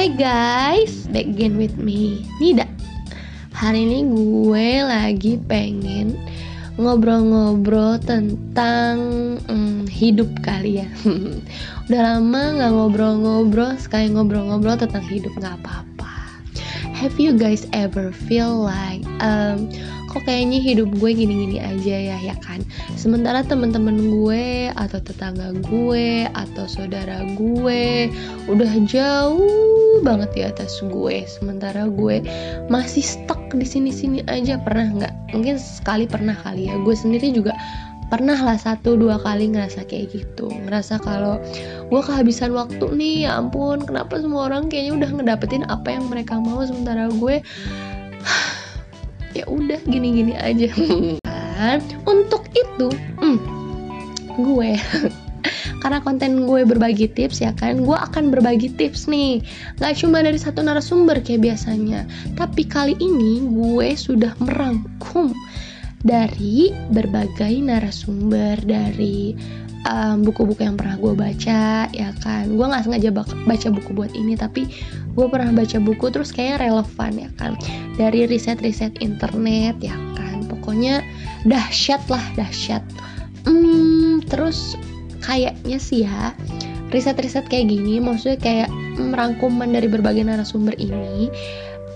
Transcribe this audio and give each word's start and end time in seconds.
Hai 0.00 0.16
guys, 0.16 1.04
back 1.12 1.28
again 1.28 1.60
with 1.60 1.76
me, 1.76 2.24
Nida. 2.40 2.64
Hari 3.52 3.84
ini 3.84 4.08
gue 4.08 4.80
lagi 4.80 5.36
pengen 5.44 6.16
ngobrol-ngobrol 6.80 8.00
tentang 8.00 8.96
hmm, 9.44 9.84
hidup 9.92 10.32
kali 10.40 10.80
ya. 10.80 10.88
Udah 11.92 12.16
lama 12.16 12.42
nggak 12.56 12.72
ngobrol-ngobrol, 12.80 13.76
sekali 13.76 14.08
ngobrol-ngobrol 14.08 14.80
tentang 14.80 15.04
hidup 15.04 15.36
nggak 15.36 15.60
apa-apa. 15.60 16.40
Have 16.96 17.20
you 17.20 17.36
guys 17.36 17.68
ever 17.76 18.08
feel 18.08 18.56
like 18.56 19.04
um, 19.20 19.68
kok 20.10 20.26
kayaknya 20.26 20.58
hidup 20.58 20.90
gue 20.98 21.10
gini-gini 21.14 21.62
aja 21.62 21.94
ya 21.94 22.18
ya 22.18 22.36
kan? 22.42 22.58
Sementara 22.98 23.46
teman-teman 23.46 24.10
gue 24.10 24.74
atau 24.74 24.98
tetangga 24.98 25.54
gue 25.62 26.26
atau 26.34 26.66
saudara 26.66 27.22
gue 27.38 28.10
udah 28.50 28.72
jauh 28.90 30.02
banget 30.02 30.30
di 30.34 30.42
atas 30.42 30.82
gue. 30.82 31.22
Sementara 31.30 31.86
gue 31.86 32.26
masih 32.66 33.06
stuck 33.06 33.38
di 33.54 33.62
sini-sini 33.62 34.26
aja. 34.26 34.58
Pernah 34.58 34.86
nggak? 34.98 35.14
Mungkin 35.30 35.62
sekali 35.62 36.10
pernah 36.10 36.34
kali 36.34 36.66
ya. 36.66 36.74
Gue 36.82 36.98
sendiri 36.98 37.30
juga 37.30 37.54
pernah 38.10 38.34
lah 38.34 38.58
satu 38.58 38.98
dua 38.98 39.22
kali 39.22 39.54
ngerasa 39.54 39.86
kayak 39.86 40.10
gitu. 40.10 40.50
Ngerasa 40.50 40.98
kalau 40.98 41.38
gue 41.86 42.02
kehabisan 42.02 42.50
waktu 42.50 42.82
nih 42.98 43.30
ya 43.30 43.38
ampun 43.38 43.86
kenapa 43.86 44.18
semua 44.18 44.50
orang 44.50 44.66
kayaknya 44.66 44.98
udah 44.98 45.10
ngedapetin 45.14 45.62
apa 45.70 45.94
yang 45.94 46.10
mereka 46.10 46.34
mau? 46.42 46.66
Sementara 46.66 47.06
gue 47.06 47.38
ya 49.34 49.44
udah 49.46 49.80
gini-gini 49.86 50.34
aja. 50.36 50.70
Untuk 52.08 52.48
itu 52.56 52.88
hmm, 53.20 53.38
gue 54.40 54.70
karena 55.80 55.98
konten 56.04 56.44
gue 56.44 56.60
berbagi 56.68 57.08
tips 57.08 57.40
ya 57.40 57.56
kan 57.56 57.80
gue 57.80 57.96
akan 57.96 58.32
berbagi 58.32 58.72
tips 58.76 59.08
nih. 59.08 59.40
Nggak 59.80 59.94
cuma 60.00 60.20
dari 60.20 60.38
satu 60.40 60.60
narasumber 60.60 61.20
kayak 61.24 61.44
biasanya 61.52 62.04
tapi 62.36 62.68
kali 62.68 62.96
ini 63.00 63.44
gue 63.48 63.96
sudah 63.96 64.36
merangkum 64.40 65.32
dari 66.00 66.72
berbagai 66.92 67.60
narasumber 67.60 68.56
dari 68.64 69.36
buku-buku 70.20 70.60
um, 70.60 70.66
yang 70.72 70.76
pernah 70.76 70.96
gue 71.00 71.12
baca 71.16 71.88
ya 71.88 72.10
kan. 72.20 72.44
Gue 72.52 72.66
nggak 72.68 72.84
sengaja 72.84 73.10
baca 73.48 73.68
buku 73.72 73.90
buat 73.96 74.12
ini 74.12 74.36
tapi 74.36 74.68
gue 75.14 75.26
pernah 75.26 75.50
baca 75.50 75.78
buku 75.82 76.06
terus 76.12 76.30
kayaknya 76.30 76.70
relevan 76.70 77.12
ya 77.16 77.30
kan. 77.36 77.52
Dari 77.98 78.26
riset-riset 78.30 78.98
internet 79.02 79.76
ya 79.82 79.96
kan. 80.16 80.46
Pokoknya 80.46 81.02
dahsyat 81.46 82.02
lah 82.06 82.22
dahsyat. 82.36 82.82
Hmm, 83.48 84.20
terus 84.28 84.76
kayaknya 85.24 85.78
sih 85.80 86.04
ya 86.04 86.32
riset-riset 86.90 87.46
kayak 87.46 87.70
gini 87.70 88.02
maksudnya 88.02 88.36
kayak 88.40 88.68
merangkuman 88.98 89.70
dari 89.70 89.86
berbagai 89.86 90.26
narasumber 90.26 90.74
ini 90.76 91.30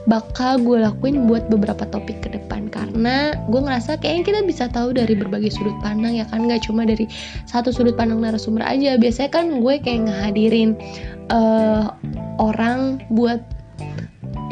bakal 0.04 0.60
gue 0.60 0.84
lakuin 0.84 1.24
buat 1.24 1.48
beberapa 1.48 1.88
topik 1.88 2.20
ke 2.24 2.28
depan. 2.36 2.68
Karena 2.68 3.32
gue 3.48 3.60
ngerasa 3.60 3.96
kayaknya 4.00 4.24
kita 4.24 4.40
bisa 4.44 4.64
tahu 4.68 4.92
dari 4.92 5.16
berbagai 5.16 5.52
sudut 5.52 5.74
pandang 5.80 6.20
ya 6.20 6.28
kan. 6.28 6.44
Gak 6.44 6.68
cuma 6.68 6.84
dari 6.84 7.08
satu 7.48 7.72
sudut 7.72 7.96
pandang 7.96 8.20
narasumber 8.20 8.64
aja. 8.64 9.00
Biasanya 9.00 9.30
kan 9.32 9.46
gue 9.64 9.74
kayak 9.80 10.08
ngehadirin 10.08 10.76
uh, 11.30 11.94
orang 12.40 13.04
buat 13.12 13.40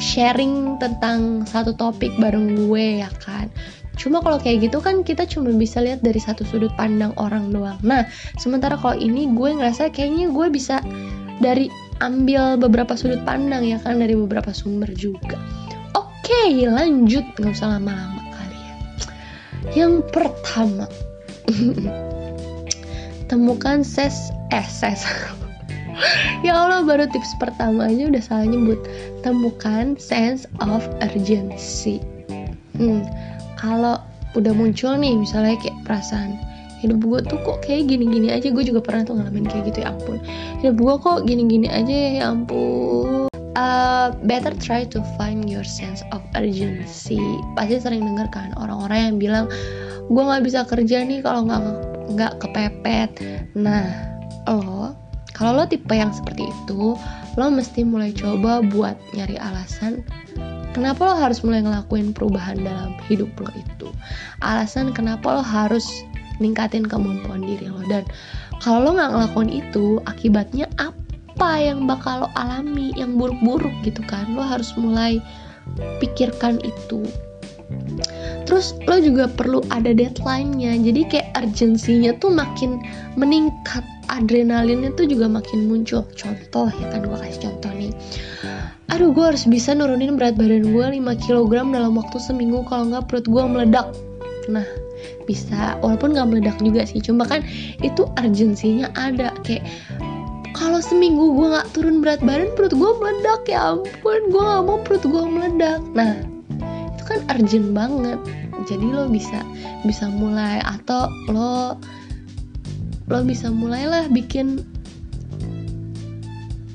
sharing 0.01 0.79
tentang 0.81 1.45
satu 1.45 1.77
topik 1.77 2.15
bareng 2.17 2.69
gue 2.69 3.05
ya 3.05 3.11
kan? 3.21 3.51
Cuma 3.97 4.25
kalau 4.25 4.41
kayak 4.41 4.71
gitu 4.71 4.81
kan 4.81 5.05
kita 5.05 5.29
cuma 5.29 5.53
bisa 5.53 5.85
lihat 5.85 6.01
dari 6.01 6.19
satu 6.19 6.49
sudut 6.49 6.73
pandang 6.75 7.13
orang 7.21 7.53
doang. 7.53 7.77
Nah, 7.85 8.09
sementara 8.41 8.81
kalau 8.81 8.97
ini 8.97 9.29
gue 9.31 9.51
ngerasa 9.53 9.93
kayaknya 9.93 10.33
gue 10.33 10.47
bisa 10.49 10.81
dari 11.45 11.69
ambil 12.01 12.57
beberapa 12.57 12.97
sudut 12.97 13.21
pandang 13.23 13.69
ya 13.69 13.77
kan? 13.79 14.01
Dari 14.01 14.17
beberapa 14.17 14.51
sumber 14.57 14.89
juga. 14.97 15.37
Oke 15.93 16.65
lanjut. 16.65 17.27
Nggak 17.37 17.53
usah 17.53 17.77
lama-lama 17.77 18.23
kali 18.33 18.59
ya. 18.59 18.75
Yang 19.85 20.09
pertama 20.09 20.89
temukan 23.31 23.85
ses 23.85 24.33
eh 24.49 24.65
ses 24.65 25.05
ya 26.47 26.53
Allah 26.57 26.83
baru 26.83 27.07
tips 27.11 27.39
pertama 27.39 27.89
aja 27.89 28.09
udah 28.09 28.23
salah 28.23 28.47
nyebut. 28.49 28.79
Temukan 29.23 29.99
sense 29.99 30.47
of 30.63 30.85
urgency. 31.03 32.03
Hmm, 32.77 33.07
kalau 33.59 34.01
udah 34.33 34.53
muncul 34.57 34.97
nih 34.97 35.15
misalnya 35.15 35.61
kayak 35.61 35.77
perasaan 35.85 36.41
hidup 36.83 36.99
gue 37.05 37.21
tuh 37.31 37.39
kok 37.47 37.63
kayak 37.63 37.87
gini-gini 37.87 38.35
aja. 38.35 38.51
Gue 38.51 38.67
juga 38.67 38.83
pernah 38.83 39.07
tuh 39.07 39.15
ngalamin 39.19 39.47
kayak 39.47 39.71
gitu 39.71 39.79
ya 39.87 39.95
ampun. 39.95 40.19
Hidup 40.65 40.77
gue 40.79 40.95
kok 40.99 41.19
gini-gini 41.29 41.69
aja 41.71 41.95
ya 41.95 42.23
ampun. 42.35 43.31
Uh, 43.53 44.17
better 44.25 44.57
try 44.57 44.83
to 44.89 45.05
find 45.21 45.47
your 45.47 45.63
sense 45.63 46.01
of 46.11 46.25
urgency. 46.35 47.21
Pasti 47.55 47.79
sering 47.79 48.03
denger 48.03 48.27
kan 48.33 48.51
orang-orang 48.59 49.13
yang 49.13 49.17
bilang 49.21 49.45
gue 50.11 50.23
nggak 50.23 50.43
bisa 50.43 50.65
kerja 50.67 51.05
nih 51.05 51.23
kalau 51.23 51.47
nggak 51.47 51.63
nggak 52.17 52.33
kepepet. 52.43 53.11
Nah 53.55 54.13
lo 54.49 55.02
kalau 55.43 55.59
lo 55.59 55.67
tipe 55.67 55.91
yang 55.91 56.15
seperti 56.15 56.47
itu 56.47 56.95
lo 57.35 57.47
mesti 57.51 57.83
mulai 57.83 58.15
coba 58.15 58.63
buat 58.63 58.95
nyari 59.19 59.35
alasan 59.43 60.07
kenapa 60.71 61.03
lo 61.03 61.15
harus 61.19 61.43
mulai 61.43 61.67
ngelakuin 61.67 62.15
perubahan 62.15 62.63
dalam 62.63 62.95
hidup 63.07 63.29
lo 63.43 63.51
itu. 63.59 63.89
Alasan 64.41 64.95
kenapa 64.97 65.41
lo 65.41 65.43
harus 65.45 65.85
ningkatin 66.39 66.89
kemampuan 66.89 67.45
diri 67.45 67.69
lo. 67.69 67.83
Dan 67.87 68.09
kalau 68.63 68.91
lo 68.91 68.91
nggak 68.97 69.13
ngelakuin 69.13 69.51
itu 69.53 70.01
akibatnya 70.09 70.67
apa 70.81 71.51
yang 71.61 71.85
bakal 71.85 72.27
lo 72.27 72.29
alami 72.39 72.95
yang 72.97 73.19
buruk-buruk 73.21 73.73
gitu 73.85 74.01
kan? 74.09 74.33
Lo 74.33 74.43
harus 74.43 74.73
mulai 74.81 75.21
pikirkan 76.01 76.59
itu. 76.65 77.05
Terus 78.49 78.77
lo 78.85 79.01
juga 79.01 79.29
perlu 79.29 79.65
ada 79.73 79.93
deadline-nya. 79.93 80.77
Jadi 80.83 81.01
kayak 81.09 81.29
urgensinya 81.37 82.13
tuh 82.21 82.33
makin 82.33 82.81
meningkat 83.17 83.85
adrenalinnya 84.13 84.93
tuh 84.93 85.09
juga 85.09 85.27
makin 85.27 85.73
muncul. 85.73 86.05
Contoh 86.13 86.69
ya 86.69 86.87
kan 86.93 87.01
gue 87.01 87.17
kasih 87.17 87.49
contoh 87.49 87.73
nih. 87.73 87.93
Aduh 88.93 89.09
gue 89.17 89.25
harus 89.25 89.49
bisa 89.49 89.73
nurunin 89.73 90.21
berat 90.21 90.37
badan 90.37 90.69
gue 90.69 90.85
5 91.01 91.25
kg 91.25 91.53
dalam 91.73 91.97
waktu 91.97 92.21
seminggu 92.21 92.61
kalau 92.69 92.93
nggak 92.93 93.09
perut 93.09 93.25
gue 93.25 93.45
meledak. 93.49 93.89
Nah 94.53 94.69
bisa 95.25 95.81
walaupun 95.81 96.13
nggak 96.13 96.29
meledak 96.29 96.57
juga 96.61 96.85
sih 96.85 97.01
cuma 97.01 97.25
kan 97.25 97.41
itu 97.81 98.05
urgensinya 98.21 98.93
ada. 98.93 99.33
Kayak 99.49 99.65
kalau 100.53 100.85
seminggu 100.85 101.33
gue 101.33 101.57
nggak 101.57 101.73
turun 101.73 102.05
berat 102.05 102.21
badan 102.21 102.53
perut 102.53 102.77
gue 102.77 102.91
meledak 103.01 103.49
ya 103.49 103.81
ampun 103.81 104.23
gue 104.29 104.43
nggak 104.45 104.63
mau 104.69 104.79
perut 104.85 105.05
gue 105.09 105.25
meledak. 105.25 105.81
Nah 105.97 106.21
itu 106.93 107.03
kan 107.09 107.21
urgent 107.33 107.73
banget. 107.73 108.21
Jadi 108.69 108.87
lo 108.95 109.09
bisa 109.11 109.43
bisa 109.83 110.07
mulai 110.07 110.63
atau 110.63 111.11
lo 111.33 111.81
lo 113.13 113.21
bisa 113.21 113.53
mulailah 113.53 114.09
bikin 114.09 114.65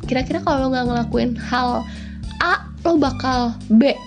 kira-kira 0.06 0.40
kalau 0.46 0.70
lo 0.70 0.78
nggak 0.78 0.88
ngelakuin 0.88 1.34
hal 1.36 1.84
A 2.40 2.70
lo 2.86 2.96
bakal 2.96 3.58
B 3.74 3.98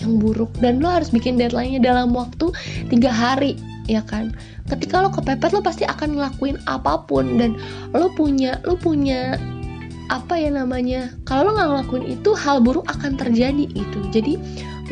yang 0.00 0.20
buruk. 0.20 0.52
Dan 0.62 0.80
lo 0.80 0.88
harus 0.88 1.10
bikin 1.10 1.36
deadline-nya 1.36 1.82
dalam 1.82 2.14
waktu 2.14 2.52
tiga 2.88 3.10
hari 3.10 3.58
ya 3.90 4.00
kan? 4.06 4.32
Ketika 4.70 5.02
lo 5.02 5.10
kepepet 5.10 5.52
lo 5.52 5.60
pasti 5.60 5.84
akan 5.84 6.16
ngelakuin 6.16 6.56
apa 6.70 7.04
pun. 7.04 7.36
Dan 7.36 7.58
lo 7.92 8.08
punya 8.14 8.62
lo 8.64 8.78
punya 8.78 9.36
apa 10.06 10.38
ya 10.38 10.54
namanya 10.54 11.10
kalau 11.26 11.50
lo 11.50 11.58
nggak 11.58 11.68
ngelakuin 11.68 12.04
itu 12.06 12.30
hal 12.38 12.62
buruk 12.62 12.86
akan 12.86 13.18
terjadi 13.18 13.66
itu 13.74 13.98
jadi 14.14 14.38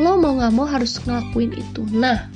lo 0.03 0.19
mau 0.19 0.35
nggak 0.35 0.51
mau 0.51 0.67
harus 0.67 0.99
ngelakuin 1.07 1.55
itu. 1.55 1.87
Nah 1.95 2.27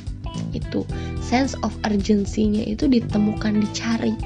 itu 0.56 0.88
sense 1.30 1.54
of 1.62 1.70
urgency-nya 1.86 2.66
itu 2.66 2.90
ditemukan 2.90 3.62
dicari 3.62 4.18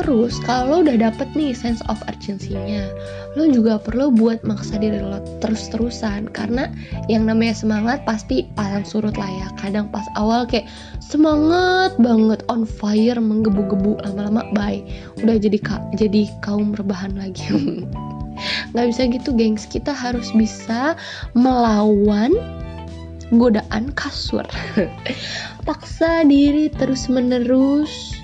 Terus 0.00 0.40
kalau 0.48 0.80
udah 0.80 0.96
dapet 0.96 1.28
nih 1.36 1.52
sense 1.52 1.84
of 1.92 2.00
urgency-nya, 2.08 2.88
lo 3.36 3.44
juga 3.52 3.76
perlu 3.76 4.08
buat 4.08 4.40
maksa 4.48 4.80
diri 4.80 4.96
lo 4.96 5.20
terus-terusan 5.44 6.32
karena 6.32 6.72
yang 7.12 7.28
namanya 7.28 7.52
semangat 7.52 8.00
pasti 8.08 8.48
pasang 8.56 8.88
surut 8.88 9.12
lah 9.20 9.28
ya. 9.28 9.52
Kadang 9.60 9.92
pas 9.92 10.08
awal 10.16 10.48
kayak 10.48 10.64
semangat 11.04 11.92
banget 12.00 12.40
on 12.48 12.64
fire 12.64 13.20
menggebu-gebu 13.20 14.00
lama-lama 14.08 14.48
bye. 14.56 14.80
Udah 15.20 15.36
jadi 15.36 15.60
ka 15.60 15.76
jadi 16.00 16.32
kaum 16.40 16.72
rebahan 16.72 17.20
lagi. 17.20 17.44
Gak 18.72 18.88
bisa 18.88 19.04
gitu 19.04 19.36
gengs, 19.36 19.68
kita 19.68 19.92
harus 19.92 20.32
bisa 20.32 20.96
melawan 21.36 22.32
godaan 23.34 23.94
kasur. 23.94 24.46
Paksa 25.68 26.26
diri 26.26 26.70
terus-menerus. 26.74 28.18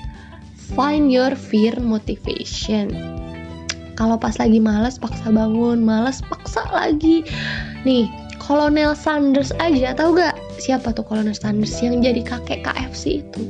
Find 0.75 1.15
your 1.15 1.39
fear 1.39 1.79
motivation. 1.79 2.91
Kalau 3.97 4.19
pas 4.19 4.37
lagi 4.37 4.59
males 4.59 4.99
paksa 4.99 5.31
bangun. 5.31 5.81
Males 5.81 6.21
paksa 6.27 6.67
lagi. 6.75 7.23
Nih 7.87 8.11
Kolonel 8.43 8.93
Sanders 8.93 9.55
aja 9.63 9.97
tahu 9.97 10.19
gak 10.19 10.37
siapa 10.61 10.93
tuh 10.93 11.07
Kolonel 11.07 11.39
Sanders 11.39 11.79
yang 11.81 12.03
jadi 12.03 12.21
kakek 12.21 12.67
KFC 12.67 13.25
itu? 13.25 13.41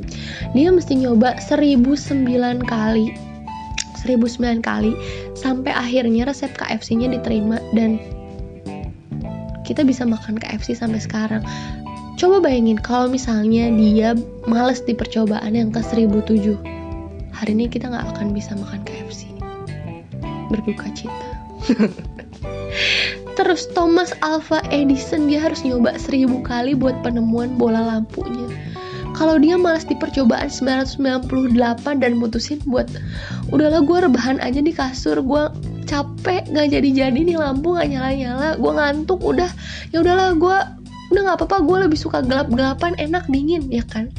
Dia 0.54 0.70
mesti 0.70 0.94
nyoba 0.94 1.40
1009 1.40 2.28
kali 2.64 3.16
1009 4.06 4.62
kali 4.62 4.94
sampai 5.34 5.74
akhirnya 5.74 6.30
resep 6.30 6.54
KFC-nya 6.54 7.10
diterima 7.10 7.58
dan 7.74 7.98
kita 9.66 9.82
bisa 9.82 10.06
makan 10.06 10.38
KFC 10.38 10.78
sampai 10.78 11.02
sekarang. 11.02 11.42
Coba 12.16 12.40
bayangin 12.40 12.78
kalau 12.78 13.10
misalnya 13.10 13.68
dia 13.74 14.14
males 14.46 14.80
di 14.86 14.94
percobaan 14.94 15.52
yang 15.52 15.68
ke 15.74 15.82
1007 15.82 16.56
hari 17.36 17.52
ini 17.52 17.68
kita 17.68 17.92
nggak 17.92 18.16
akan 18.16 18.32
bisa 18.32 18.56
makan 18.56 18.80
KFC 18.86 19.28
berduka 20.48 20.88
cita. 20.96 21.28
Terus 23.36 23.68
Thomas 23.76 24.16
Alva 24.24 24.64
Edison 24.72 25.28
dia 25.28 25.44
harus 25.44 25.60
nyoba 25.60 26.00
seribu 26.00 26.40
kali 26.40 26.72
buat 26.72 26.96
penemuan 27.04 27.60
bola 27.60 27.84
lampunya. 27.84 28.48
Kalau 29.12 29.40
dia 29.40 29.56
malas 29.56 29.84
di 29.84 29.96
percobaan 29.96 30.48
998 30.48 31.56
dan 32.00 32.20
mutusin 32.20 32.60
buat 32.68 32.88
udahlah 33.48 33.80
gue 33.84 33.98
rebahan 34.08 34.40
aja 34.44 34.60
di 34.60 34.72
kasur 34.72 35.20
gue 35.24 35.42
capek 35.86 36.42
nggak 36.50 36.68
jadi-jadi 36.74 37.14
nih 37.16 37.38
lampu 37.38 37.72
nggak 37.72 37.88
nyala-nyala 37.94 38.58
gue 38.58 38.72
ngantuk 38.74 39.20
udah. 39.22 39.50
Ya 39.94 40.02
udahlah 40.02 40.34
gue 40.34 40.56
udah 41.14 41.20
nggak 41.22 41.38
apa-apa 41.38 41.62
gue 41.62 41.76
lebih 41.86 41.98
suka 41.98 42.18
gelap-gelapan 42.26 42.98
enak 42.98 43.24
dingin 43.30 43.70
ya 43.70 43.86
kan? 43.86 44.10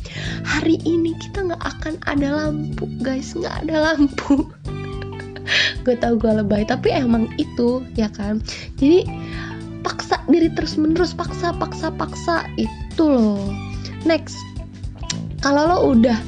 Hari 0.48 0.80
ini 0.88 1.12
kita 1.20 1.44
nggak 1.52 1.64
akan 1.64 2.00
ada 2.08 2.28
lampu 2.48 2.88
guys 3.04 3.36
nggak 3.36 3.68
ada 3.68 3.94
lampu. 3.94 4.44
Gue 5.88 5.96
tau 5.96 6.20
gue 6.20 6.28
lebay 6.28 6.68
tapi 6.68 6.92
emang 6.92 7.32
itu 7.40 7.80
ya 7.96 8.12
kan? 8.12 8.44
Jadi 8.76 9.08
paksa 9.80 10.20
diri 10.28 10.52
terus 10.52 10.76
menerus 10.76 11.16
paksa 11.16 11.56
paksa 11.56 11.88
paksa 11.96 12.44
itu 12.60 13.04
loh. 13.08 13.40
Next 14.04 14.36
kalau 15.40 15.64
lo 15.72 15.78
udah 15.96 16.20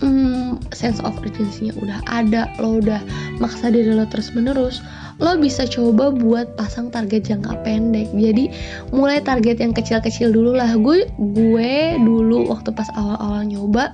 hmm, 0.00 0.60
sense 0.72 0.98
of 1.04 1.16
urgency-nya 1.20 1.76
udah 1.78 2.00
ada 2.08 2.48
lo 2.58 2.80
udah 2.80 3.00
maksa 3.38 3.68
diri 3.68 3.92
lo 3.92 4.08
terus 4.08 4.32
menerus 4.32 4.80
lo 5.20 5.36
bisa 5.36 5.68
coba 5.68 6.08
buat 6.08 6.56
pasang 6.56 6.88
target 6.88 7.28
jangka 7.28 7.60
pendek. 7.60 8.08
Jadi 8.16 8.48
mulai 8.88 9.20
target 9.20 9.60
yang 9.60 9.76
kecil-kecil 9.76 10.32
dulu 10.32 10.56
lah. 10.56 10.72
Gue 10.80 11.04
gue 11.20 12.00
dulu 12.00 12.48
waktu 12.48 12.72
pas 12.72 12.88
awal-awal 12.96 13.44
nyoba 13.44 13.92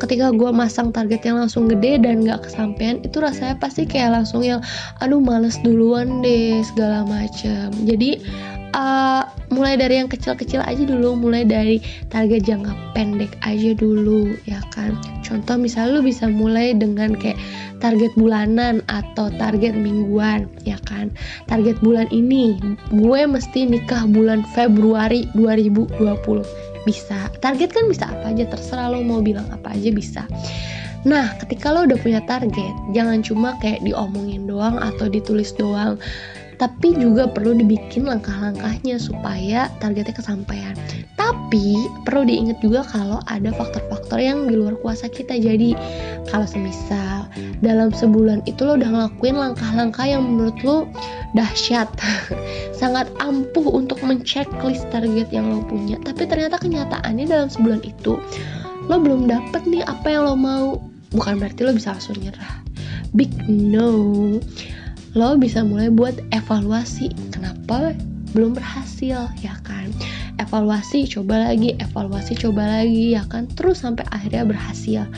ketika 0.00 0.32
gue 0.32 0.50
masang 0.52 0.92
target 0.92 1.24
yang 1.24 1.40
langsung 1.40 1.68
gede 1.68 2.00
dan 2.00 2.24
gak 2.24 2.44
kesampaian 2.44 3.00
itu 3.00 3.16
rasanya 3.16 3.56
pasti 3.56 3.88
kayak 3.88 4.12
langsung 4.12 4.44
yang 4.44 4.60
aduh 5.00 5.20
males 5.20 5.56
duluan 5.64 6.20
deh 6.20 6.60
segala 6.60 7.04
macam 7.08 7.72
jadi 7.88 8.20
uh, 8.76 9.24
mulai 9.56 9.80
dari 9.80 9.96
yang 9.96 10.12
kecil-kecil 10.12 10.60
aja 10.60 10.84
dulu 10.84 11.16
mulai 11.16 11.48
dari 11.48 11.80
target 12.12 12.44
jangka 12.44 12.76
pendek 12.92 13.32
aja 13.40 13.72
dulu 13.72 14.36
ya 14.44 14.60
kan? 14.76 14.92
Contoh 15.24 15.56
misalnya 15.56 15.96
lu 15.96 16.02
bisa 16.04 16.28
mulai 16.28 16.76
dengan 16.76 17.16
kayak 17.16 17.40
target 17.80 18.12
bulanan 18.20 18.84
atau 18.92 19.32
target 19.40 19.72
mingguan 19.72 20.44
ya 20.68 20.76
kan? 20.84 21.08
Target 21.48 21.80
bulan 21.80 22.12
ini 22.12 22.60
gue 22.92 23.20
mesti 23.24 23.64
nikah 23.64 24.04
bulan 24.04 24.44
Februari 24.52 25.24
2020 25.32 25.96
bisa. 26.84 27.32
Target 27.40 27.72
kan 27.72 27.88
bisa 27.88 28.12
apa 28.12 28.36
aja 28.36 28.44
terserah 28.46 28.92
lo 28.92 29.00
mau 29.00 29.24
bilang 29.24 29.48
apa 29.48 29.72
aja 29.72 29.88
bisa. 29.88 30.22
Nah, 31.06 31.38
ketika 31.38 31.70
lo 31.70 31.86
udah 31.86 31.98
punya 32.02 32.18
target, 32.26 32.74
jangan 32.90 33.22
cuma 33.22 33.54
kayak 33.62 33.78
diomongin 33.86 34.50
doang 34.50 34.74
atau 34.74 35.06
ditulis 35.06 35.54
doang 35.54 35.94
tapi 36.56 36.96
juga 36.96 37.28
perlu 37.28 37.52
dibikin 37.52 38.08
langkah-langkahnya 38.08 38.96
supaya 38.96 39.68
targetnya 39.76 40.16
kesampaian. 40.16 40.72
Tapi 41.20 41.76
perlu 42.08 42.24
diingat 42.24 42.64
juga 42.64 42.80
kalau 42.88 43.20
ada 43.28 43.52
faktor-faktor 43.52 44.16
yang 44.16 44.48
di 44.48 44.56
luar 44.56 44.72
kuasa 44.80 45.12
kita. 45.12 45.36
Jadi 45.36 45.76
kalau 46.32 46.48
semisal 46.48 47.28
dalam 47.60 47.92
sebulan 47.92 48.40
itu 48.48 48.64
lo 48.64 48.80
udah 48.80 48.88
ngelakuin 48.88 49.36
langkah-langkah 49.36 50.06
yang 50.08 50.24
menurut 50.24 50.56
lo 50.64 50.78
dahsyat, 51.36 51.92
sangat 52.80 53.04
ampuh 53.20 53.68
untuk 53.68 54.00
menceklis 54.00 54.80
target 54.88 55.28
yang 55.28 55.52
lo 55.52 55.60
punya. 55.60 56.00
Tapi 56.00 56.24
ternyata 56.24 56.56
kenyataannya 56.56 57.28
dalam 57.28 57.52
sebulan 57.52 57.84
itu 57.84 58.16
lo 58.88 58.96
belum 58.96 59.28
dapet 59.28 59.68
nih 59.68 59.84
apa 59.84 60.08
yang 60.08 60.24
lo 60.24 60.34
mau. 60.38 60.80
Bukan 61.12 61.36
berarti 61.36 61.68
lo 61.68 61.76
bisa 61.76 61.92
langsung 61.92 62.16
nyerah. 62.16 62.64
Big 63.12 63.32
no 63.48 64.40
lo 65.16 65.40
bisa 65.40 65.64
mulai 65.64 65.88
buat 65.88 66.20
evaluasi 66.36 67.08
kenapa 67.32 67.96
belum 68.36 68.52
berhasil 68.52 69.32
ya 69.40 69.54
kan? 69.64 69.88
Evaluasi 70.36 71.08
coba 71.08 71.48
lagi 71.48 71.72
evaluasi 71.80 72.36
coba 72.36 72.68
lagi 72.68 73.16
ya 73.16 73.24
kan? 73.32 73.48
Terus 73.56 73.80
sampai 73.80 74.04
akhirnya 74.12 74.44
berhasil. 74.44 75.08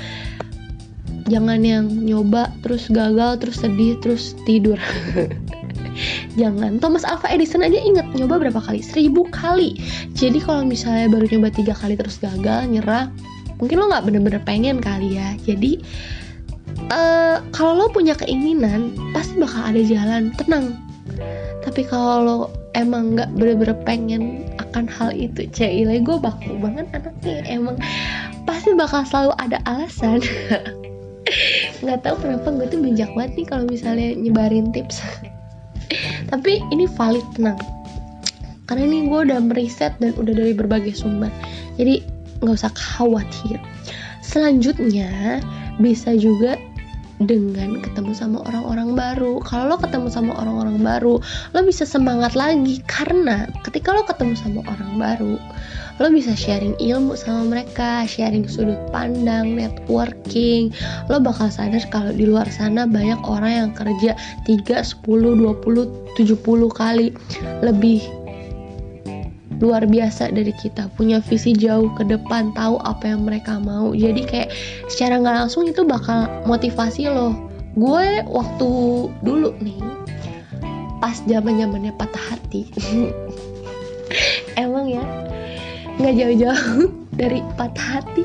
Jangan 1.26 1.60
yang 1.66 1.90
nyoba 1.90 2.54
terus 2.62 2.86
gagal 2.86 3.42
terus 3.42 3.58
sedih 3.58 3.98
terus 3.98 4.38
tidur. 4.46 4.78
Jangan. 6.38 6.78
Thomas 6.78 7.02
Alva 7.02 7.26
Edison 7.34 7.66
aja 7.66 7.82
inget 7.82 8.06
nyoba 8.14 8.38
berapa 8.38 8.62
kali? 8.62 8.78
Seribu 8.78 9.26
kali. 9.34 9.82
Jadi 10.14 10.38
kalau 10.38 10.62
misalnya 10.62 11.10
baru 11.10 11.26
nyoba 11.26 11.50
tiga 11.50 11.74
kali 11.74 11.98
terus 11.98 12.22
gagal 12.22 12.70
nyerah 12.70 13.10
mungkin 13.58 13.82
lo 13.82 13.90
nggak 13.90 14.06
bener-bener 14.06 14.42
pengen 14.46 14.78
kali 14.78 15.18
ya. 15.18 15.34
Jadi 15.42 15.82
uh, 16.92 17.40
kalau 17.52 17.84
lo 17.84 17.86
punya 17.92 18.16
keinginan 18.16 18.92
pasti 19.12 19.40
bakal 19.40 19.62
ada 19.64 19.80
jalan 19.84 20.32
tenang. 20.36 20.76
Tapi 21.64 21.84
kalau 21.84 22.48
emang 22.72 23.16
nggak 23.16 23.32
bener-bener 23.36 23.76
pengen 23.84 24.22
akan 24.60 24.88
hal 24.88 25.10
itu 25.12 25.48
cile 25.52 26.00
gue 26.00 26.16
baku 26.20 26.56
banget 26.60 26.88
anaknya. 26.92 27.44
Emang 27.48 27.76
pasti 28.44 28.72
bakal 28.76 29.04
selalu 29.04 29.32
ada 29.40 29.58
alasan. 29.68 30.20
Nggak 31.84 32.08
tahu 32.08 32.16
kenapa 32.24 32.48
gue 32.56 32.66
tuh 32.72 32.80
bijak 32.80 33.10
banget 33.12 33.32
nih 33.44 33.46
kalau 33.46 33.64
misalnya 33.68 34.16
nyebarin 34.16 34.72
tips. 34.72 35.04
Tapi 36.32 36.60
ini 36.72 36.88
valid 36.88 37.24
tenang. 37.36 37.60
Karena 38.68 38.84
ini 38.84 39.08
gue 39.08 39.20
udah 39.28 39.40
meriset 39.40 39.96
dan 40.00 40.12
udah 40.16 40.32
dari 40.36 40.52
berbagai 40.52 40.92
sumber. 40.96 41.32
Jadi 41.80 42.04
nggak 42.44 42.56
usah 42.56 42.72
khawatir. 42.76 43.56
Selanjutnya 44.20 45.40
bisa 45.80 46.12
juga 46.18 46.60
dengan 47.22 47.82
ketemu 47.82 48.14
sama 48.14 48.38
orang-orang 48.46 48.94
baru. 48.94 49.42
Kalau 49.42 49.74
lo 49.74 49.76
ketemu 49.78 50.08
sama 50.10 50.32
orang-orang 50.38 50.78
baru, 50.78 51.18
lo 51.54 51.60
bisa 51.66 51.82
semangat 51.82 52.38
lagi 52.38 52.78
karena 52.86 53.50
ketika 53.66 53.90
lo 53.90 54.06
ketemu 54.06 54.34
sama 54.38 54.60
orang 54.70 54.92
baru, 54.98 55.34
lo 55.98 56.06
bisa 56.14 56.34
sharing 56.38 56.78
ilmu 56.78 57.18
sama 57.18 57.46
mereka, 57.46 58.06
sharing 58.06 58.46
sudut 58.46 58.78
pandang, 58.94 59.58
networking. 59.58 60.70
Lo 61.10 61.18
bakal 61.18 61.50
sadar 61.50 61.82
kalau 61.90 62.14
di 62.14 62.26
luar 62.26 62.46
sana 62.50 62.86
banyak 62.86 63.18
orang 63.26 63.52
yang 63.66 63.70
kerja 63.74 64.14
3, 64.46 64.82
10, 64.82 65.02
20, 65.02 66.18
70 66.18 66.70
kali 66.70 67.14
lebih 67.62 68.17
luar 69.58 69.86
biasa 69.86 70.30
dari 70.30 70.54
kita 70.54 70.86
punya 70.94 71.18
visi 71.18 71.54
jauh 71.54 71.90
ke 71.98 72.06
depan 72.06 72.54
tahu 72.54 72.78
apa 72.86 73.10
yang 73.10 73.26
mereka 73.26 73.58
mau. 73.58 73.90
Jadi 73.94 74.22
kayak 74.26 74.50
secara 74.90 75.18
nggak 75.18 75.36
langsung 75.46 75.66
itu 75.66 75.82
bakal 75.82 76.30
motivasi 76.46 77.10
lo 77.10 77.48
gue 77.78 78.26
waktu 78.26 78.70
dulu 79.22 79.54
nih 79.62 79.78
pas 80.98 81.14
zaman 81.30 81.62
zamannya 81.62 81.94
patah 81.94 82.24
hati 82.34 82.66
emang 84.62 84.90
ya 84.90 85.04
nggak 85.98 86.14
jauh-jauh 86.14 86.90
dari 87.14 87.42
patah 87.58 88.02
hati. 88.02 88.24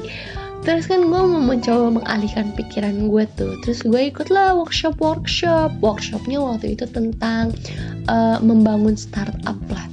Terus 0.64 0.88
kan 0.88 1.04
gue 1.12 1.22
mau 1.28 1.44
mencoba 1.44 2.00
mengalihkan 2.00 2.56
pikiran 2.56 3.12
gue 3.12 3.28
tuh. 3.36 3.52
Terus 3.68 3.84
gue 3.84 4.14
ikutlah 4.14 4.56
workshop 4.56 4.96
workshop 5.02 5.76
workshopnya 5.84 6.40
waktu 6.40 6.80
itu 6.80 6.88
tentang 6.88 7.52
uh, 8.08 8.40
membangun 8.40 8.96
startup 8.96 9.60
lah 9.68 9.93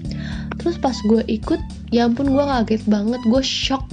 terus 0.60 0.76
pas 0.76 0.92
gue 1.08 1.24
ikut 1.24 1.56
ya 1.88 2.04
ampun 2.04 2.36
gue 2.36 2.44
kaget 2.44 2.84
banget. 2.86 3.20
Gue 3.24 3.40
shock. 3.40 3.84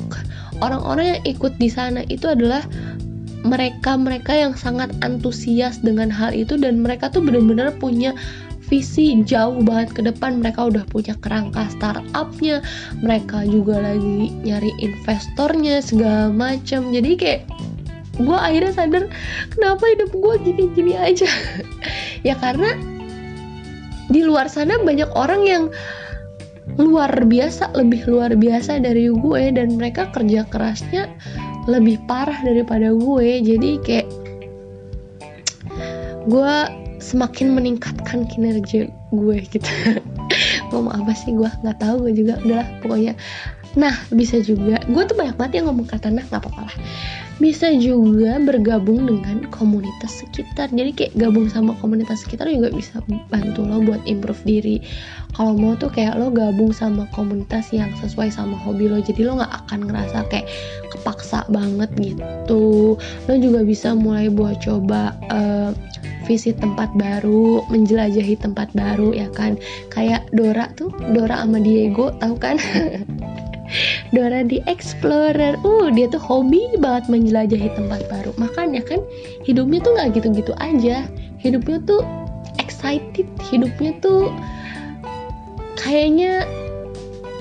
Orang-orang 0.60 1.18
yang 1.18 1.22
ikut 1.24 1.56
di 1.56 1.72
sana 1.72 2.04
itu 2.12 2.28
adalah 2.28 2.68
mereka-mereka 3.48 4.36
yang 4.36 4.54
sangat 4.60 4.92
antusias 5.00 5.80
dengan 5.80 6.12
hal 6.12 6.36
itu 6.36 6.60
dan 6.60 6.84
mereka 6.84 7.08
tuh 7.08 7.24
bener-bener 7.24 7.72
punya 7.80 8.12
visi 8.68 9.24
jauh 9.24 9.64
banget 9.64 9.90
ke 9.96 10.02
depan. 10.04 10.44
Mereka 10.44 10.68
udah 10.68 10.84
punya 10.92 11.16
kerangka 11.24 11.72
startupnya 11.72 12.60
mereka 13.00 13.48
juga 13.48 13.80
lagi 13.80 14.36
nyari 14.44 14.76
investornya 14.84 15.80
segala 15.80 16.28
macam 16.28 16.92
jadi 16.92 17.12
kayak 17.16 17.42
gue 18.18 18.34
akhirnya 18.34 18.74
sadar 18.74 19.04
kenapa 19.54 19.84
hidup 19.94 20.12
gue 20.12 20.36
gini-gini 20.44 20.94
aja? 21.00 21.30
Ya 22.26 22.34
karena 22.34 22.74
di 24.10 24.26
luar 24.26 24.50
sana 24.50 24.82
banyak 24.82 25.08
orang 25.14 25.46
yang 25.46 25.64
luar 26.78 27.10
biasa 27.26 27.74
lebih 27.74 28.06
luar 28.06 28.38
biasa 28.38 28.78
dari 28.78 29.10
gue 29.10 29.44
dan 29.50 29.82
mereka 29.82 30.10
kerja 30.14 30.46
kerasnya 30.48 31.10
lebih 31.66 32.00
parah 32.06 32.38
daripada 32.46 32.94
gue. 32.94 33.30
Jadi 33.44 33.70
kayak 33.84 34.08
gue 36.30 36.56
semakin 37.02 37.54
meningkatkan 37.54 38.30
kinerja 38.30 38.88
gue 39.14 39.38
gitu. 39.50 39.72
Ngomong 40.72 40.94
apa 41.04 41.12
sih? 41.18 41.34
Gue 41.34 41.50
nggak 41.50 41.78
tahu 41.82 42.08
gue 42.08 42.14
juga 42.14 42.38
udahlah 42.46 42.70
pokoknya 42.86 43.14
nah 43.74 43.94
bisa 44.14 44.40
juga. 44.40 44.80
Gue 44.88 45.04
tuh 45.04 45.18
banyak 45.18 45.36
banget 45.36 45.62
yang 45.62 45.74
ngomong 45.74 45.88
kata 45.90 46.14
nah 46.14 46.24
nggak 46.24 46.42
apa-apa 46.42 46.62
lah. 46.72 46.78
Bisa 47.38 47.70
juga 47.78 48.42
bergabung 48.42 49.06
dengan 49.06 49.46
komunitas 49.54 50.26
sekitar. 50.26 50.74
Jadi 50.74 50.92
kayak 50.98 51.14
gabung 51.14 51.46
sama 51.46 51.78
komunitas 51.78 52.26
sekitar 52.26 52.50
juga 52.50 52.74
bisa 52.74 52.98
bantu 53.30 53.62
lo 53.62 53.78
buat 53.86 54.02
improve 54.10 54.42
diri. 54.42 54.82
Kalau 55.38 55.54
mau 55.54 55.78
tuh 55.78 55.94
kayak 55.94 56.18
lo 56.18 56.34
gabung 56.34 56.74
sama 56.74 57.06
komunitas 57.14 57.70
yang 57.70 57.94
sesuai 58.02 58.34
sama 58.34 58.58
hobi 58.66 58.90
lo. 58.90 58.98
Jadi 58.98 59.22
lo 59.22 59.38
nggak 59.38 59.54
akan 59.70 59.80
ngerasa 59.86 60.26
kayak 60.34 60.50
kepaksa 60.90 61.46
banget 61.54 61.94
gitu. 62.02 62.98
Lo 63.30 63.34
juga 63.38 63.62
bisa 63.62 63.94
mulai 63.94 64.34
buat 64.34 64.58
coba 64.66 65.14
uh, 65.30 65.70
visit 66.26 66.60
tempat 66.60 66.92
baru 66.98 67.64
menjelajahi 67.70 68.36
tempat 68.42 68.74
baru 68.74 69.14
ya 69.14 69.30
kan? 69.30 69.62
Kayak 69.94 70.26
Dora 70.34 70.74
tuh 70.74 70.90
Dora 71.14 71.46
sama 71.46 71.62
Diego 71.62 72.12
tahu 72.18 72.36
kan 72.42 72.58
Dora 74.16 74.44
di 74.44 74.64
Explorer. 74.66 75.60
Uh, 75.62 75.92
dia 75.92 76.08
tuh 76.08 76.22
hobi 76.22 76.68
banget 76.80 77.12
menjelajahi 77.12 77.70
tempat 77.76 78.08
baru. 78.08 78.32
Makanya 78.40 78.82
kan 78.84 79.04
hidupnya 79.44 79.80
tuh 79.84 79.92
nggak 79.96 80.10
gitu-gitu 80.18 80.54
aja. 80.60 81.06
Hidupnya 81.40 81.78
tuh 81.86 82.02
excited, 82.58 83.28
hidupnya 83.52 83.94
tuh 84.00 84.32
kayaknya 85.78 86.44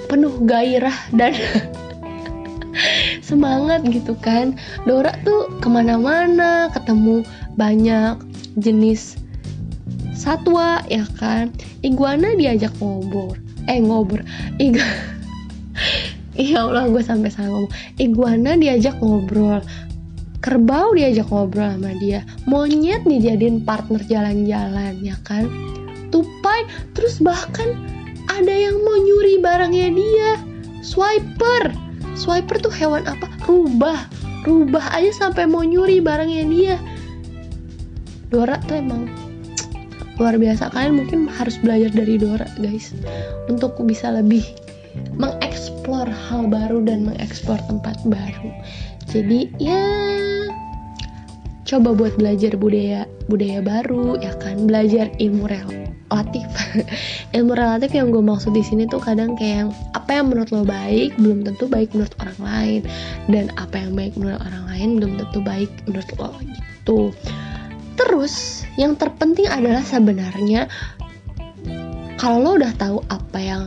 penuh 0.06 0.34
gairah 0.46 0.94
dan 1.14 1.34
semangat 3.28 3.82
gitu 3.88 4.14
kan 4.22 4.54
Dora 4.86 5.10
tuh 5.26 5.50
ke 5.58 5.66
mana-mana 5.66 6.70
ketemu 6.70 7.26
banyak 7.58 8.20
jenis 8.54 9.18
satwa 10.14 10.84
ya 10.86 11.02
kan 11.18 11.50
iguana 11.82 12.38
diajak 12.38 12.70
ngobrol 12.78 13.34
eh 13.66 13.82
ngobrol 13.82 14.22
Iga 14.62 15.15
Iya 16.36 16.68
Allah 16.68 16.92
gue 16.92 17.00
sampai 17.00 17.32
salah 17.32 17.52
ngomong. 17.52 17.72
Iguana 17.96 18.60
diajak 18.60 19.00
ngobrol. 19.00 19.64
Kerbau 20.44 20.92
diajak 20.92 21.32
ngobrol 21.32 21.72
sama 21.72 21.96
dia. 21.96 22.22
Monyet 22.44 23.02
dijadiin 23.08 23.64
partner 23.64 24.04
jalan-jalan 24.04 25.00
ya 25.00 25.16
kan? 25.24 25.48
Tupai 26.12 26.68
Terus 26.92 27.20
bahkan 27.20 27.76
ada 28.28 28.52
yang 28.52 28.80
mau 28.84 28.96
nyuri 29.00 29.40
barangnya 29.40 29.88
dia. 29.96 30.32
Swiper. 30.84 31.72
Swiper 32.16 32.60
tuh 32.60 32.72
hewan 32.72 33.08
apa? 33.08 33.28
Rubah. 33.48 34.08
Rubah 34.44 34.94
aja 34.94 35.10
sampai 35.26 35.48
mau 35.48 35.64
nyuri 35.64 36.04
barangnya 36.04 36.44
dia. 36.46 36.76
Dora 38.28 38.60
tuh 38.68 38.80
emang 38.80 39.08
luar 40.20 40.36
biasa. 40.36 40.72
Kalian 40.72 41.00
mungkin 41.00 41.28
harus 41.28 41.56
belajar 41.60 41.92
dari 41.92 42.20
Dora 42.20 42.46
guys. 42.60 42.92
Untuk 43.48 43.76
bisa 43.84 44.12
lebih 44.12 44.44
mengeksplor 45.16 46.06
hal 46.06 46.46
baru 46.48 46.84
dan 46.84 47.08
mengeksplor 47.08 47.60
tempat 47.66 47.96
baru. 48.06 48.50
Jadi 49.08 49.48
ya 49.56 49.84
coba 51.66 51.98
buat 51.98 52.14
belajar 52.14 52.54
budaya 52.54 53.08
budaya 53.26 53.60
baru 53.64 54.18
ya 54.22 54.34
kan? 54.38 54.66
Belajar 54.68 55.10
ilmu 55.18 55.50
relatif. 55.50 56.46
Ilmu 57.36 57.52
relatif 57.58 57.90
yang 57.90 58.14
gue 58.14 58.22
maksud 58.22 58.54
di 58.54 58.62
sini 58.62 58.86
tuh 58.86 59.02
kadang 59.02 59.34
kayak 59.34 59.66
yang 59.66 59.70
apa 59.98 60.10
yang 60.22 60.30
menurut 60.30 60.48
lo 60.54 60.62
baik 60.62 61.18
belum 61.18 61.42
tentu 61.42 61.66
baik 61.66 61.90
menurut 61.92 62.14
orang 62.22 62.40
lain. 62.40 62.80
Dan 63.26 63.50
apa 63.58 63.82
yang 63.82 63.92
baik 63.98 64.14
menurut 64.14 64.38
orang 64.38 64.64
lain 64.70 64.88
belum 65.02 65.12
tentu 65.18 65.38
baik 65.42 65.70
menurut 65.90 66.10
lo 66.16 66.30
gitu. 66.38 67.00
Terus 67.98 68.62
yang 68.78 68.94
terpenting 68.94 69.50
adalah 69.50 69.82
sebenarnya 69.82 70.70
kalau 72.16 72.40
lo 72.40 72.50
udah 72.56 72.72
tahu 72.78 73.02
apa 73.10 73.38
yang 73.42 73.64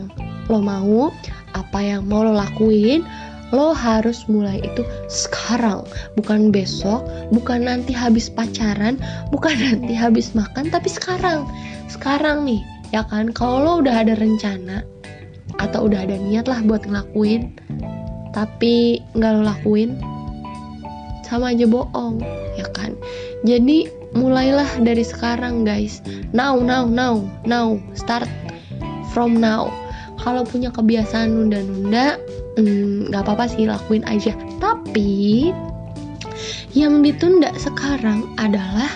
lo 0.50 0.60
mau 0.60 1.13
apa 1.53 1.79
yang 1.79 2.10
mau 2.10 2.25
lo 2.25 2.34
lakuin 2.34 3.06
lo 3.50 3.74
harus 3.74 4.29
mulai 4.29 4.62
itu 4.62 4.86
sekarang. 5.10 5.82
Bukan 6.18 6.53
besok 6.53 7.06
bukan 7.34 7.65
nanti 7.65 7.94
habis 7.94 8.29
pacaran 8.29 8.98
bukan 9.34 9.56
nanti 9.65 9.94
habis 9.94 10.34
makan 10.38 10.70
tapi 10.70 10.89
sekarang. 10.89 11.46
Sekarang 11.89 12.46
nih 12.46 12.62
ya 12.94 13.06
kan? 13.06 13.34
Kalau 13.34 13.62
lo 13.62 13.74
udah 13.86 14.06
ada 14.06 14.13
rencana 14.18 14.86
atau 15.58 15.89
udah 15.89 16.06
ada 16.06 16.15
niat 16.18 16.46
lah 16.46 16.62
buat 16.65 16.86
ngelakuin 16.86 17.58
tapi 18.32 19.01
nggak 19.18 19.32
lo 19.34 19.41
lakuin 19.41 19.98
sama 21.25 21.53
aja 21.53 21.65
bohong 21.65 22.22
ya 22.58 22.65
kan? 22.74 22.98
Jadi 23.46 23.89
mulailah 24.13 24.82
dari 24.82 25.06
sekarang 25.06 25.65
guys. 25.65 26.01
Now 26.34 26.58
now 26.62 26.86
now 26.86 27.25
now. 27.46 27.77
Start 27.98 28.29
from 29.10 29.38
now 29.41 29.74
kalau 30.20 30.44
punya 30.44 30.70
kebiasaan 30.70 31.32
nunda-nunda 31.32 32.20
hmm, 32.60 33.12
nggak 33.12 33.24
apa-apa 33.24 33.46
sih 33.48 33.66
lakuin 33.68 34.04
aja. 34.06 34.36
Tapi 34.60 35.52
yang 36.76 37.02
ditunda 37.02 37.50
sekarang 37.56 38.28
adalah 38.36 38.90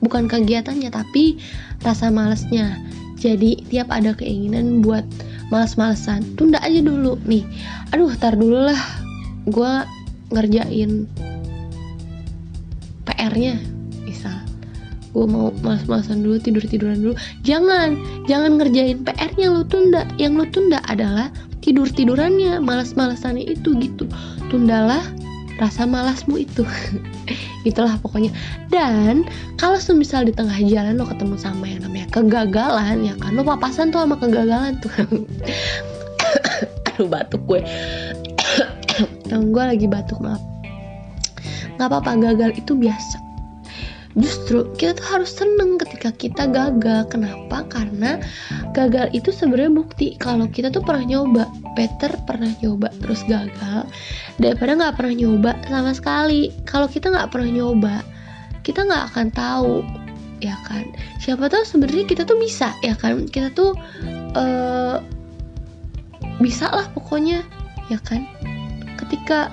bukan 0.00 0.30
kegiatannya 0.30 0.90
tapi 0.94 1.42
rasa 1.82 2.08
malesnya. 2.08 2.78
Jadi 3.18 3.64
tiap 3.72 3.88
ada 3.88 4.12
keinginan 4.12 4.84
buat 4.84 5.04
males-malesan 5.48 6.36
tunda 6.38 6.60
aja 6.62 6.80
dulu. 6.80 7.18
Nih 7.26 7.44
aduh 7.90 8.12
tar 8.14 8.38
dulu 8.38 8.70
lah. 8.70 8.80
Gue 9.44 9.72
ngerjain 10.32 11.04
PR-nya 13.04 13.73
gue 15.14 15.26
mau 15.30 15.54
malas-malasan 15.62 16.26
dulu 16.26 16.42
tidur-tiduran 16.42 16.98
dulu. 16.98 17.14
Jangan 17.46 17.94
jangan 18.26 18.58
ngerjain 18.58 19.06
PR-nya 19.06 19.46
lo 19.54 19.62
tunda. 19.62 20.02
Yang 20.18 20.32
lo 20.34 20.44
tunda 20.50 20.78
adalah 20.90 21.30
tidur-tidurannya 21.62 22.58
malas-malasannya 22.58 23.46
itu 23.46 23.78
gitu. 23.78 24.10
Tundalah 24.50 25.00
rasa 25.62 25.86
malasmu 25.86 26.42
itu. 26.42 26.66
Itulah 27.68 27.94
pokoknya. 28.02 28.34
Dan 28.74 29.22
kalau 29.54 29.78
semisal 29.78 30.26
di 30.26 30.34
tengah 30.34 30.58
jalan 30.66 30.98
lo 30.98 31.06
ketemu 31.06 31.38
sama 31.38 31.70
yang 31.70 31.86
namanya 31.86 32.10
kegagalan 32.10 33.06
ya 33.06 33.14
kan? 33.22 33.38
Lo 33.38 33.46
papasan 33.46 33.94
tuh 33.94 34.02
sama 34.02 34.18
kegagalan 34.18 34.82
tuh. 34.82 34.90
Aduh 36.90 37.06
batuk 37.06 37.42
gue. 37.46 37.62
Yang 39.30 39.42
gue 39.50 39.64
lagi 39.64 39.86
batuk 39.86 40.18
maaf. 40.18 40.42
Nggak 41.74 41.90
apa-apa 41.90 42.10
gagal 42.22 42.50
itu 42.54 42.78
biasa 42.78 43.33
justru 44.14 44.70
kita 44.78 44.94
tuh 44.98 45.06
harus 45.18 45.30
seneng 45.34 45.74
ketika 45.78 46.14
kita 46.14 46.46
gagal. 46.46 47.10
Kenapa? 47.10 47.66
Karena 47.66 48.22
gagal 48.70 49.10
itu 49.10 49.34
sebenarnya 49.34 49.74
bukti. 49.74 50.14
Kalau 50.18 50.46
kita 50.46 50.70
tuh 50.70 50.82
pernah 50.86 51.02
nyoba 51.02 51.50
Peter 51.74 52.14
pernah 52.22 52.50
nyoba 52.62 52.94
terus 53.02 53.26
gagal 53.26 53.90
daripada 54.38 54.78
nggak 54.78 54.94
pernah 54.94 55.14
nyoba 55.14 55.52
sama 55.66 55.92
sekali. 55.92 56.54
Kalau 56.62 56.86
kita 56.86 57.10
nggak 57.10 57.30
pernah 57.34 57.50
nyoba 57.50 57.94
kita 58.64 58.80
nggak 58.86 59.04
akan 59.12 59.26
tahu 59.34 59.74
ya 60.40 60.56
kan? 60.66 60.88
Siapa 61.20 61.50
tahu 61.52 61.62
sebenarnya 61.66 62.04
kita 62.08 62.22
tuh 62.24 62.38
bisa 62.38 62.72
ya 62.80 62.96
kan? 62.96 63.26
Kita 63.28 63.52
tuh 63.52 63.76
uh, 64.38 65.02
bisa 66.38 66.70
lah 66.70 66.86
pokoknya 66.94 67.42
ya 67.90 67.98
kan? 68.00 68.24
Ketika 68.96 69.52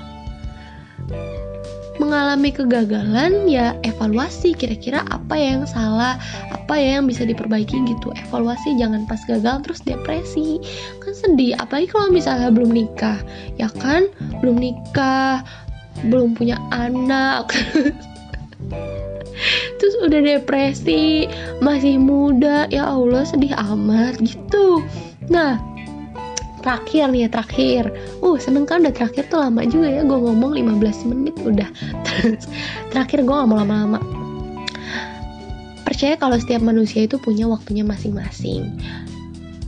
mengalami 2.01 2.49
kegagalan 2.49 3.45
ya 3.45 3.77
evaluasi 3.85 4.57
kira-kira 4.57 5.05
apa 5.13 5.37
yang 5.37 5.69
salah 5.69 6.17
apa 6.49 6.73
ya 6.73 6.97
yang 6.97 7.05
bisa 7.05 7.21
diperbaiki 7.21 7.77
gitu. 7.85 8.09
Evaluasi 8.17 8.81
jangan 8.81 9.05
pas 9.05 9.21
gagal 9.29 9.61
terus 9.61 9.85
depresi. 9.85 10.57
Kan 10.97 11.13
sedih 11.13 11.53
apalagi 11.61 11.93
kalau 11.93 12.09
misalnya 12.09 12.49
belum 12.49 12.73
nikah 12.73 13.21
ya 13.61 13.69
kan? 13.77 14.09
Belum 14.41 14.57
nikah 14.57 15.45
belum 16.09 16.33
punya 16.33 16.57
anak. 16.73 17.53
Terus 19.81 19.95
udah 20.05 20.21
depresi 20.21 21.25
masih 21.61 21.97
muda 21.97 22.69
ya 22.69 22.85
Allah 22.89 23.25
sedih 23.25 23.53
amat 23.57 24.21
gitu. 24.21 24.85
Nah 25.29 25.70
terakhir 26.61 27.09
nih 27.09 27.25
ya 27.25 27.29
terakhir. 27.29 27.83
Uh 28.21 28.37
seneng 28.37 28.69
kan 28.69 28.85
udah 28.85 28.93
terakhir 28.93 29.27
tuh 29.27 29.41
lama 29.41 29.65
juga 29.65 29.89
ya 29.89 30.01
gue 30.05 30.17
ngomong 30.17 30.55
15 30.55 31.09
menit 31.09 31.35
udah. 31.41 31.69
Terus 32.05 32.45
terakhir 32.93 33.25
gue 33.25 33.33
gak 33.33 33.49
mau 33.49 33.57
lama-lama. 33.59 33.99
Percaya 35.83 36.15
kalau 36.15 36.37
setiap 36.39 36.63
manusia 36.63 37.03
itu 37.03 37.19
punya 37.19 37.49
waktunya 37.49 37.83
masing-masing. 37.83 38.79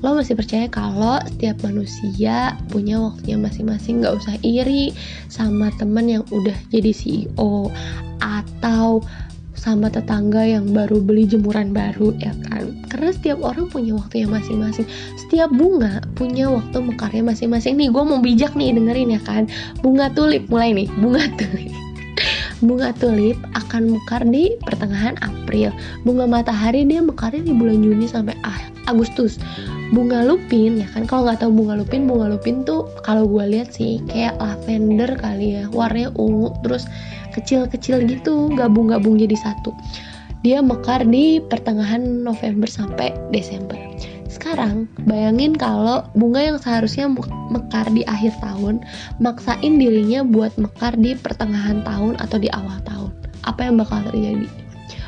Lo 0.04 0.20
masih 0.20 0.36
percaya 0.36 0.68
kalau 0.68 1.20
setiap 1.24 1.64
manusia 1.64 2.60
punya 2.68 3.00
waktunya 3.00 3.40
masing-masing 3.40 4.04
gak 4.04 4.20
usah 4.20 4.36
iri 4.44 4.92
sama 5.32 5.72
temen 5.80 6.08
yang 6.12 6.24
udah 6.32 6.56
jadi 6.72 6.92
CEO 6.92 7.72
atau 8.20 9.04
sama 9.64 9.88
tetangga 9.88 10.44
yang 10.44 10.76
baru 10.76 11.00
beli 11.00 11.24
jemuran 11.24 11.72
baru 11.72 12.12
ya 12.20 12.36
kan 12.52 12.83
karena 12.94 13.10
setiap 13.10 13.42
orang 13.42 13.66
punya 13.74 13.98
waktu 13.98 14.22
yang 14.22 14.38
masing-masing. 14.38 14.86
Setiap 15.18 15.50
bunga 15.50 16.06
punya 16.14 16.46
waktu 16.46 16.78
mekarnya 16.78 17.26
masing-masing. 17.26 17.74
Nih 17.74 17.90
gue 17.90 18.04
mau 18.06 18.22
bijak 18.22 18.54
nih 18.54 18.70
dengerin 18.78 19.18
ya 19.18 19.22
kan. 19.26 19.50
Bunga 19.82 20.14
tulip 20.14 20.46
mulai 20.54 20.78
nih. 20.78 20.86
Bunga 21.02 21.26
tulip. 21.42 21.74
Bunga 22.62 22.94
tulip 23.02 23.36
akan 23.58 23.98
mekar 23.98 24.22
di 24.30 24.54
pertengahan 24.62 25.18
April. 25.26 25.74
Bunga 26.06 26.30
matahari 26.30 26.86
dia 26.86 27.02
mekarnya 27.02 27.42
di 27.42 27.54
bulan 27.58 27.82
Juni 27.82 28.06
sampai 28.06 28.38
ah, 28.46 28.62
Agustus. 28.86 29.42
Bunga 29.90 30.22
lupin 30.22 30.78
ya 30.78 30.88
kan? 30.94 31.10
Kalau 31.10 31.26
nggak 31.26 31.42
tahu 31.42 31.50
bunga 31.50 31.82
lupin 31.82 32.06
bunga 32.06 32.30
lupin 32.30 32.62
tuh 32.62 32.86
kalau 33.02 33.26
gue 33.26 33.58
lihat 33.58 33.74
sih 33.74 34.06
kayak 34.06 34.38
lavender 34.38 35.18
kali 35.18 35.58
ya. 35.58 35.66
Warnanya 35.74 36.14
ungu 36.14 36.54
terus 36.62 36.86
kecil-kecil 37.34 38.06
gitu 38.06 38.54
gabung-gabung 38.54 39.18
jadi 39.18 39.34
satu 39.34 39.74
dia 40.44 40.60
mekar 40.60 41.08
di 41.08 41.40
pertengahan 41.40 42.04
November 42.22 42.68
sampai 42.68 43.16
Desember. 43.32 43.80
Sekarang 44.28 44.92
bayangin 45.08 45.56
kalau 45.56 46.04
bunga 46.20 46.44
yang 46.44 46.60
seharusnya 46.60 47.08
mekar 47.48 47.88
di 47.96 48.04
akhir 48.04 48.36
tahun 48.44 48.84
maksain 49.24 49.80
dirinya 49.80 50.28
buat 50.28 50.52
mekar 50.60 51.00
di 51.00 51.16
pertengahan 51.16 51.80
tahun 51.88 52.20
atau 52.20 52.38
di 52.44 52.52
awal 52.52 52.76
tahun. 52.84 53.16
Apa 53.48 53.72
yang 53.72 53.80
bakal 53.80 54.04
terjadi? 54.12 54.52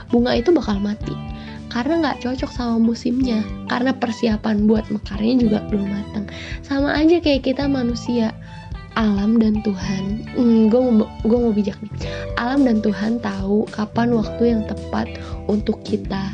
Bunga 0.08 0.40
itu 0.40 0.56
bakal 0.56 0.80
mati. 0.80 1.12
Karena 1.68 2.00
nggak 2.00 2.24
cocok 2.24 2.52
sama 2.56 2.80
musimnya. 2.80 3.44
Karena 3.68 3.92
persiapan 3.92 4.64
buat 4.64 4.88
mekarnya 4.88 5.36
juga 5.36 5.60
belum 5.68 5.92
matang 5.92 6.26
sama 6.64 6.96
aja 6.98 7.22
kayak 7.22 7.46
kita 7.46 7.70
manusia 7.70 8.34
alam 8.96 9.38
dan 9.38 9.60
Tuhan. 9.62 10.24
Hmm, 10.34 10.72
gue 10.72 10.80
mau 10.80 11.08
gue 11.28 11.38
mau 11.38 11.52
bijak 11.52 11.78
nih. 11.84 11.94
Alam 12.40 12.64
dan 12.64 12.80
Tuhan 12.80 13.20
tahu 13.20 13.68
kapan 13.70 14.16
waktu 14.16 14.56
yang 14.56 14.62
tepat 14.66 15.08
untuk 15.52 15.84
kita 15.84 16.32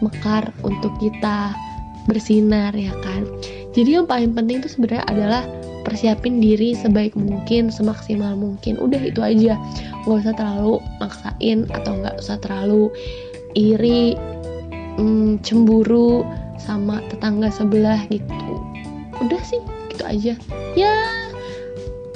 mekar 0.00 0.48
untuk 0.64 0.92
kita 1.00 1.56
bersinar 2.08 2.72
ya 2.76 2.92
kan? 3.00 3.24
Jadi 3.72 4.00
yang 4.00 4.06
paling 4.08 4.36
penting 4.36 4.60
itu 4.60 4.68
sebenarnya 4.68 5.04
adalah 5.08 5.42
persiapin 5.84 6.38
diri 6.38 6.76
sebaik 6.76 7.16
mungkin 7.16 7.72
semaksimal 7.72 8.36
mungkin. 8.36 8.76
Udah 8.76 9.00
itu 9.00 9.24
aja. 9.24 9.56
Nggak 10.04 10.28
usah 10.28 10.34
terlalu 10.36 10.74
maksain 11.00 11.58
atau 11.72 11.92
nggak 11.96 12.16
usah 12.20 12.36
terlalu 12.44 12.92
iri 13.56 14.14
hmm, 15.00 15.40
cemburu 15.40 16.22
sama 16.60 17.00
tetangga 17.08 17.48
sebelah 17.48 18.04
gitu. 18.12 18.52
Udah 19.20 19.40
sih 19.44 19.60
gitu 20.00 20.04
aja. 20.08 20.34
Ya 20.72 20.94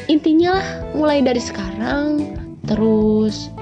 intinya 0.08 0.60
lah 0.60 0.68
mulai 0.96 1.20
dari 1.20 1.40
sekarang 1.40 2.36
terus 2.64 3.52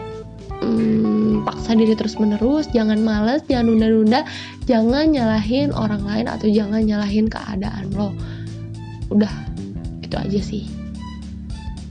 hmm, 0.62 1.42
paksa 1.46 1.74
diri 1.74 1.94
terus 1.94 2.18
menerus 2.18 2.66
jangan 2.70 2.98
males 3.02 3.46
jangan 3.46 3.70
nunda-nunda 3.70 4.26
jangan 4.66 5.10
nyalahin 5.10 5.70
orang 5.70 6.02
lain 6.02 6.26
atau 6.30 6.46
jangan 6.46 6.86
nyalahin 6.86 7.26
keadaan 7.26 7.90
lo. 7.98 8.14
Udah 9.10 9.30
itu 10.06 10.14
aja 10.14 10.40
sih. 10.42 10.64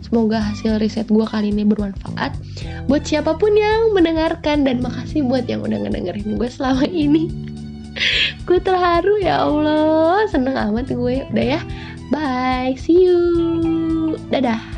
Semoga 0.03 0.43
hasil 0.43 0.75
riset 0.83 1.07
gue 1.07 1.23
kali 1.23 1.55
ini 1.55 1.63
bermanfaat 1.63 2.35
buat 2.91 3.07
siapa 3.07 3.39
pun 3.39 3.55
yang 3.55 3.95
mendengarkan 3.95 4.67
dan 4.67 4.83
makasih 4.83 5.23
buat 5.23 5.47
yang 5.47 5.63
udah 5.63 5.88
ngedengerin 5.88 6.35
gue 6.35 6.50
selama 6.51 6.83
ini. 6.88 7.31
Gue 8.47 8.59
terharu 8.63 9.19
ya 9.19 9.43
Allah. 9.43 10.23
Seneng 10.31 10.55
amat 10.55 10.95
gue 10.95 11.27
udah 11.27 11.45
ya 11.59 11.61
bye 12.12 12.75
see 12.75 13.08
you. 13.08 14.20
Dadah 14.27 14.70